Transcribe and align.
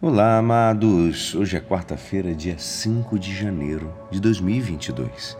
Olá, 0.00 0.38
amados! 0.38 1.34
Hoje 1.34 1.56
é 1.56 1.60
quarta-feira, 1.60 2.32
dia 2.32 2.56
5 2.56 3.18
de 3.18 3.34
janeiro 3.34 3.92
de 4.12 4.20
2022 4.20 5.36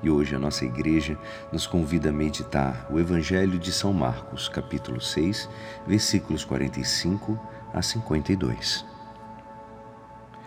e 0.00 0.08
hoje 0.08 0.36
a 0.36 0.38
nossa 0.38 0.64
igreja 0.64 1.18
nos 1.52 1.66
convida 1.66 2.10
a 2.10 2.12
meditar 2.12 2.86
o 2.88 3.00
Evangelho 3.00 3.58
de 3.58 3.72
São 3.72 3.92
Marcos, 3.92 4.48
capítulo 4.48 5.00
6, 5.00 5.48
versículos 5.88 6.44
45 6.44 7.36
a 7.74 7.82
52. 7.82 8.86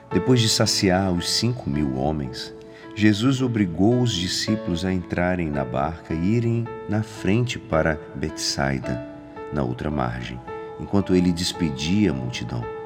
Depois 0.10 0.40
de 0.40 0.48
saciar 0.48 1.12
os 1.12 1.30
cinco 1.30 1.70
mil 1.70 1.98
homens, 1.98 2.56
Jesus 2.96 3.42
obrigou 3.42 4.02
os 4.02 4.14
discípulos 4.14 4.86
a 4.86 4.94
entrarem 4.94 5.50
na 5.50 5.66
barca 5.66 6.14
e 6.14 6.34
irem 6.34 6.66
na 6.88 7.04
frente 7.04 7.60
para 7.60 8.00
Betsaida, 8.16 9.06
na 9.52 9.64
outra 9.64 9.92
margem, 9.92 10.40
enquanto 10.80 11.14
ele 11.14 11.34
despedia 11.34 12.12
a 12.12 12.14
multidão. 12.14 12.79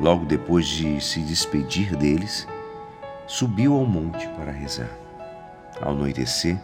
Logo 0.00 0.24
depois 0.26 0.66
de 0.66 1.00
se 1.00 1.20
despedir 1.20 1.96
deles, 1.96 2.46
subiu 3.26 3.74
ao 3.74 3.86
monte 3.86 4.28
para 4.28 4.52
rezar. 4.52 4.90
Ao 5.80 5.92
anoitecer, 5.92 6.58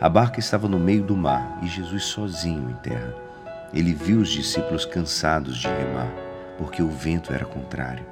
a 0.00 0.08
barca 0.08 0.40
estava 0.40 0.68
no 0.68 0.78
meio 0.78 1.02
do 1.02 1.16
mar 1.16 1.58
e 1.62 1.68
Jesus 1.68 2.04
sozinho 2.04 2.70
em 2.70 2.74
terra. 2.74 3.14
Ele 3.72 3.92
viu 3.92 4.20
os 4.20 4.28
discípulos 4.28 4.84
cansados 4.84 5.56
de 5.56 5.68
remar, 5.68 6.12
porque 6.58 6.82
o 6.82 6.88
vento 6.88 7.32
era 7.32 7.44
contrário. 7.44 8.04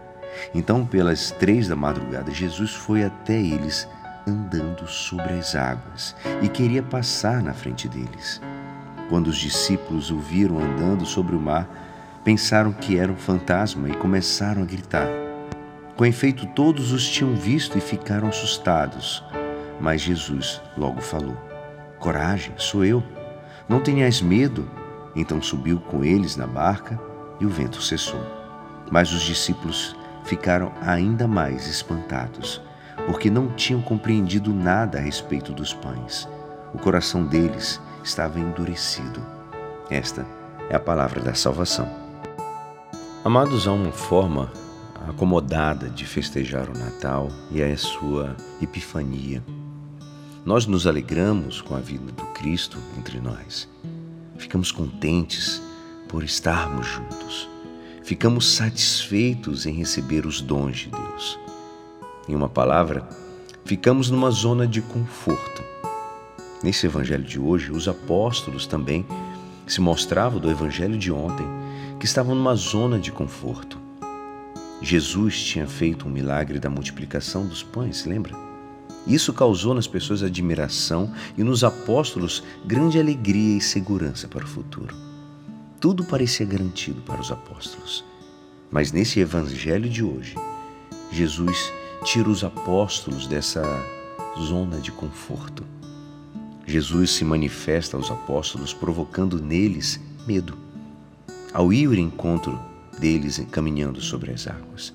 Então, 0.55 0.87
pelas 0.87 1.31
três 1.33 1.69
da 1.69 1.77
madrugada, 1.77 2.31
Jesus 2.31 2.73
foi 2.73 3.05
até 3.05 3.41
eles 3.41 3.89
andando 4.27 4.87
sobre 4.87 5.33
as 5.35 5.55
águas 5.55 6.15
e 6.41 6.49
queria 6.49 6.83
passar 6.83 7.43
na 7.43 7.53
frente 7.53 7.89
deles. 7.89 8.41
Quando 9.09 9.27
os 9.27 9.37
discípulos 9.37 10.11
o 10.11 10.19
viram 10.19 10.59
andando 10.59 11.05
sobre 11.05 11.37
o 11.37 11.41
mar, 11.41 11.69
pensaram 12.25 12.73
que 12.73 12.99
era 12.99 13.11
um 13.11 13.17
fantasma 13.17 13.89
e 13.89 13.97
começaram 13.97 14.63
a 14.63 14.67
gritar. 14.67 15.09
Com 15.97 16.07
efeito, 16.07 16.47
todos 16.47 16.93
os 16.93 17.09
tinham 17.09 17.35
visto 17.35 17.77
e 17.77 17.81
ficaram 17.81 18.29
assustados. 18.29 19.23
Mas 19.81 20.01
Jesus 20.01 20.61
logo 20.77 21.01
falou: 21.01 21.37
Coragem, 21.99 22.55
sou 22.57 22.85
eu. 22.85 23.03
Não 23.69 23.81
tenhais 23.81 24.21
medo. 24.21 24.69
Então 25.15 25.43
subiu 25.43 25.79
com 25.79 26.05
eles 26.05 26.37
na 26.37 26.47
barca 26.47 26.99
e 27.39 27.45
o 27.45 27.49
vento 27.49 27.83
cessou. 27.83 28.21
Mas 28.91 29.13
os 29.13 29.23
discípulos 29.23 29.95
ficaram 30.25 30.73
ainda 30.81 31.27
mais 31.29 31.67
espantados, 31.67 32.63
porque 33.07 33.29
não 33.29 33.49
tinham 33.49 33.83
compreendido 33.83 34.55
nada 34.55 34.99
a 34.99 35.01
respeito 35.01 35.53
dos 35.53 35.75
pães. 35.75 36.29
O 36.73 36.79
coração 36.79 37.27
deles 37.27 37.81
estava 38.03 38.41
endurecido. 38.41 39.21
Esta 39.91 40.25
é 40.71 40.77
a 40.77 40.81
palavra 40.81 41.21
da 41.21 41.35
salvação. 41.35 42.02
Amados, 43.25 43.69
há 43.69 43.73
uma 43.73 43.93
forma 43.93 44.53
acomodada 45.09 45.89
de 45.89 46.05
festejar 46.05 46.69
o 46.69 46.77
Natal 46.77 47.29
e 47.53 47.63
a 47.63 47.77
sua 47.77 48.37
epifania. 48.61 49.41
Nós 50.45 50.67
nos 50.67 50.89
alegramos 50.89 51.61
com 51.61 51.77
a 51.77 51.79
vida 51.79 52.11
do 52.11 52.25
Cristo 52.33 52.79
entre 52.99 53.21
nós. 53.21 53.69
Ficamos 54.37 54.73
contentes 54.73 55.63
por 56.09 56.25
estarmos 56.25 56.85
juntos. 56.85 57.49
Ficamos 58.03 58.57
satisfeitos 58.57 59.67
em 59.67 59.73
receber 59.73 60.27
os 60.27 60.41
dons 60.41 60.79
de 60.79 60.91
Deus. 60.91 61.39
Em 62.29 62.35
uma 62.35 62.49
palavra, 62.49 63.09
ficamos 63.65 64.11
numa 64.11 64.33
zona 64.33 64.67
de 64.67 64.83
conforto. 64.83 65.63
Nesse 66.61 66.87
evangelho 66.87 67.23
de 67.23 67.39
hoje, 67.39 67.71
os 67.71 67.87
apóstolos 67.87 68.67
também 68.67 69.07
se 69.67 69.81
mostravam 69.81 70.41
do 70.41 70.51
evangelho 70.51 70.99
de 70.99 71.11
ontem 71.11 71.47
que 71.99 72.07
estavam 72.07 72.35
numa 72.35 72.55
zona 72.55 72.99
de 72.99 73.13
conforto. 73.13 73.79
Jesus 74.81 75.41
tinha 75.43 75.67
feito 75.67 76.09
um 76.09 76.11
milagre 76.11 76.59
da 76.59 76.69
multiplicação 76.69 77.47
dos 77.47 77.63
pães, 77.63 78.05
lembra? 78.05 78.35
Isso 79.07 79.33
causou 79.33 79.75
nas 79.75 79.87
pessoas 79.87 80.23
admiração 80.23 81.13
e 81.37 81.43
nos 81.43 81.65
apóstolos 81.65 82.43
grande 82.65 82.99
alegria 82.99 83.57
e 83.57 83.61
segurança 83.61 84.29
para 84.29 84.45
o 84.45 84.49
futuro. 84.49 84.95
Tudo 85.81 86.05
parecia 86.05 86.47
garantido 86.47 87.01
para 87.03 87.21
os 87.21 87.31
apóstolos. 87.31 88.05
Mas 88.71 88.93
nesse 88.93 89.21
evangelho 89.21 89.89
de 89.89 90.05
hoje, 90.05 90.35
Jesus 91.11 91.73
tira 92.05 92.29
os 92.29 92.43
apóstolos 92.43 93.27
dessa 93.27 93.63
zona 94.41 94.79
de 94.79 94.91
conforto. 94.91 95.65
Jesus 96.67 97.13
se 97.13 97.25
manifesta 97.25 97.97
aos 97.97 98.11
apóstolos 98.11 98.73
provocando 98.73 99.43
neles 99.43 100.01
medo 100.27 100.57
ao 101.53 101.73
ir 101.73 101.89
ao 101.89 101.95
encontro 101.95 102.59
deles 102.99 103.45
caminhando 103.51 104.01
sobre 104.01 104.33
as 104.33 104.47
águas. 104.47 104.93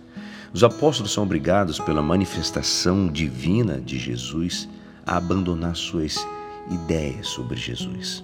Os 0.53 0.63
apóstolos 0.63 1.11
são 1.11 1.23
obrigados 1.23 1.79
pela 1.79 2.01
manifestação 2.01 3.07
divina 3.07 3.79
de 3.79 3.99
Jesus 3.99 4.67
a 5.05 5.17
abandonar 5.17 5.75
suas 5.75 6.25
ideias 6.71 7.27
sobre 7.27 7.57
Jesus. 7.57 8.23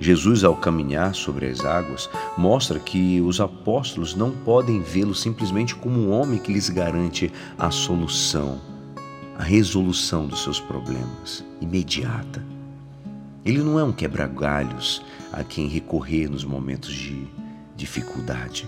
Jesus, 0.00 0.42
ao 0.42 0.56
caminhar 0.56 1.14
sobre 1.14 1.46
as 1.46 1.64
águas, 1.64 2.10
mostra 2.36 2.80
que 2.80 3.20
os 3.20 3.40
apóstolos 3.40 4.14
não 4.14 4.32
podem 4.32 4.82
vê-lo 4.82 5.14
simplesmente 5.14 5.74
como 5.74 6.00
um 6.00 6.10
homem 6.10 6.38
que 6.38 6.52
lhes 6.52 6.68
garante 6.68 7.32
a 7.56 7.70
solução, 7.70 8.60
a 9.38 9.42
resolução 9.42 10.26
dos 10.26 10.42
seus 10.42 10.58
problemas 10.58 11.44
imediata. 11.60 12.42
Ele 13.44 13.62
não 13.62 13.78
é 13.78 13.84
um 13.84 13.92
quebra-galhos 13.92 15.02
a 15.32 15.44
quem 15.44 15.68
recorrer 15.68 16.28
nos 16.28 16.44
momentos 16.44 16.94
de 16.94 17.26
dificuldade. 17.76 18.66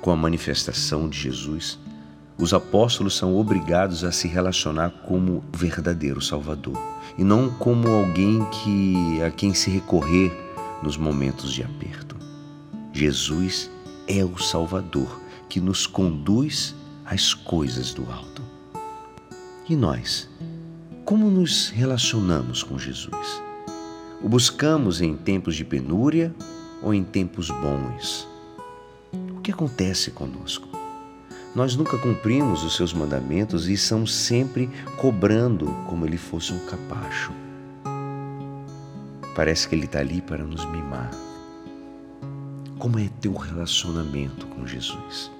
Com 0.00 0.10
a 0.10 0.16
manifestação 0.16 1.08
de 1.08 1.18
Jesus, 1.18 1.78
os 2.38 2.54
apóstolos 2.54 3.16
são 3.16 3.36
obrigados 3.36 4.04
a 4.04 4.10
se 4.10 4.26
relacionar 4.26 4.90
como 5.06 5.44
verdadeiro 5.52 6.20
Salvador 6.20 6.80
e 7.18 7.22
não 7.22 7.50
como 7.50 7.88
alguém 7.88 8.44
que 8.46 9.22
a 9.22 9.30
quem 9.30 9.52
se 9.52 9.70
recorrer 9.70 10.32
nos 10.82 10.96
momentos 10.96 11.52
de 11.52 11.62
aperto. 11.62 12.16
Jesus 12.92 13.70
é 14.08 14.24
o 14.24 14.38
Salvador 14.38 15.20
que 15.48 15.60
nos 15.60 15.86
conduz 15.86 16.74
às 17.04 17.34
coisas 17.34 17.92
do 17.92 18.10
alto. 18.10 18.42
E 19.68 19.76
nós, 19.76 20.28
como 21.04 21.30
nos 21.30 21.68
relacionamos 21.68 22.62
com 22.62 22.78
Jesus? 22.78 23.42
O 24.22 24.28
buscamos 24.28 25.00
em 25.00 25.16
tempos 25.16 25.56
de 25.56 25.64
penúria 25.64 26.32
ou 26.80 26.94
em 26.94 27.02
tempos 27.02 27.50
bons. 27.50 28.28
O 29.36 29.40
que 29.40 29.50
acontece 29.50 30.12
conosco? 30.12 30.68
Nós 31.54 31.74
nunca 31.76 31.98
cumprimos 31.98 32.62
os 32.62 32.76
seus 32.76 32.94
mandamentos 32.94 33.68
e 33.68 33.72
estamos 33.72 34.14
sempre 34.14 34.70
cobrando 34.96 35.66
como 35.88 36.06
ele 36.06 36.16
fosse 36.16 36.52
um 36.52 36.66
capacho. 36.66 37.32
Parece 39.34 39.68
que 39.68 39.74
ele 39.74 39.86
está 39.86 39.98
ali 39.98 40.22
para 40.22 40.44
nos 40.44 40.64
mimar. 40.66 41.10
Como 42.78 42.98
é 42.98 43.08
teu 43.20 43.34
relacionamento 43.34 44.46
com 44.46 44.66
Jesus? 44.66 45.30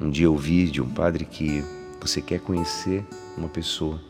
Um 0.00 0.10
dia 0.10 0.26
eu 0.26 0.32
ouvi 0.32 0.70
de 0.70 0.82
um 0.82 0.88
padre 0.88 1.24
que 1.24 1.64
você 2.00 2.20
quer 2.20 2.40
conhecer 2.40 3.04
uma 3.38 3.48
pessoa, 3.48 4.00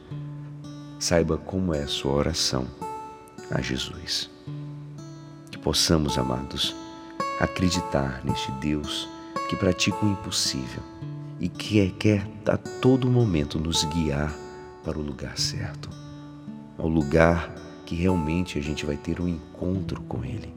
saiba 0.98 1.36
como 1.36 1.74
é 1.74 1.82
a 1.82 1.88
sua 1.88 2.12
oração 2.12 2.66
a 3.50 3.60
Jesus 3.60 4.30
que 5.58 5.64
possamos, 5.64 6.16
amados, 6.16 6.74
acreditar 7.40 8.22
neste 8.24 8.50
Deus 8.52 9.08
que 9.48 9.56
pratica 9.56 10.04
o 10.04 10.10
impossível 10.10 10.82
e 11.40 11.48
que 11.48 11.80
é, 11.80 11.90
quer 11.90 12.26
a 12.46 12.56
todo 12.56 13.10
momento 13.10 13.58
nos 13.58 13.84
guiar 13.84 14.32
para 14.84 14.98
o 14.98 15.02
lugar 15.02 15.36
certo, 15.38 15.90
ao 16.78 16.88
lugar 16.88 17.54
que 17.84 17.94
realmente 17.94 18.58
a 18.58 18.62
gente 18.62 18.86
vai 18.86 18.96
ter 18.96 19.20
um 19.20 19.28
encontro 19.28 20.00
com 20.02 20.24
Ele 20.24 20.52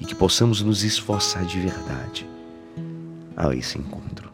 e 0.00 0.04
que 0.04 0.14
possamos 0.14 0.62
nos 0.62 0.82
esforçar 0.82 1.44
de 1.44 1.60
verdade 1.60 2.26
a 3.36 3.54
esse 3.54 3.78
encontro. 3.78 4.33